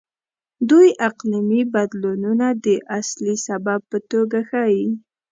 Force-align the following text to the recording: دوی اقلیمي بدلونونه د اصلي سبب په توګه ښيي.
دوی 0.69 0.87
اقلیمي 1.07 1.61
بدلونونه 1.73 2.47
د 2.65 2.67
اصلي 2.99 3.35
سبب 3.47 3.79
په 3.91 3.97
توګه 4.11 4.39
ښيي. 4.49 4.87